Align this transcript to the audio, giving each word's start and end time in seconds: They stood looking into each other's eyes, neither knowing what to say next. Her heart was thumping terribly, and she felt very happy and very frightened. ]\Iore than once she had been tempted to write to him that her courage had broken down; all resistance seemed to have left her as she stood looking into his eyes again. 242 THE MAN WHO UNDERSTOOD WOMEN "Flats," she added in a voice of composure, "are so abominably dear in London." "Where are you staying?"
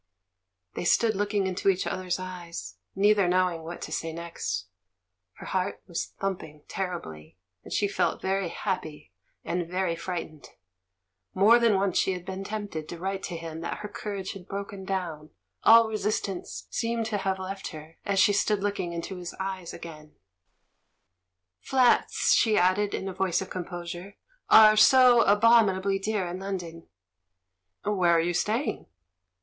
They 0.73 0.83
stood 0.83 1.13
looking 1.15 1.45
into 1.45 1.69
each 1.69 1.85
other's 1.85 2.17
eyes, 2.17 2.77
neither 2.95 3.27
knowing 3.27 3.61
what 3.61 3.83
to 3.83 3.91
say 3.91 4.11
next. 4.11 4.65
Her 5.33 5.45
heart 5.45 5.83
was 5.85 6.07
thumping 6.19 6.63
terribly, 6.67 7.37
and 7.63 7.71
she 7.71 7.87
felt 7.87 8.19
very 8.19 8.47
happy 8.49 9.11
and 9.45 9.67
very 9.67 9.95
frightened. 9.95 10.49
]\Iore 11.35 11.61
than 11.61 11.75
once 11.75 11.99
she 11.99 12.13
had 12.13 12.25
been 12.25 12.43
tempted 12.43 12.89
to 12.89 12.97
write 12.97 13.21
to 13.21 13.37
him 13.37 13.61
that 13.61 13.77
her 13.81 13.87
courage 13.87 14.33
had 14.33 14.47
broken 14.47 14.85
down; 14.85 15.29
all 15.63 15.87
resistance 15.87 16.65
seemed 16.71 17.05
to 17.05 17.17
have 17.19 17.37
left 17.37 17.67
her 17.67 17.99
as 18.03 18.17
she 18.17 18.33
stood 18.33 18.63
looking 18.63 18.93
into 18.93 19.17
his 19.17 19.35
eyes 19.39 19.71
again. 19.71 20.15
242 21.63 21.69
THE 21.69 21.75
MAN 21.75 21.75
WHO 21.75 21.77
UNDERSTOOD 21.77 21.77
WOMEN 21.77 22.03
"Flats," 22.07 22.33
she 22.33 22.57
added 22.57 22.95
in 22.95 23.07
a 23.07 23.13
voice 23.13 23.39
of 23.39 23.51
composure, 23.51 24.15
"are 24.49 24.75
so 24.75 25.21
abominably 25.25 25.99
dear 25.99 26.25
in 26.25 26.39
London." 26.39 26.87
"Where 27.83 28.13
are 28.13 28.19
you 28.19 28.33
staying?" 28.33 28.87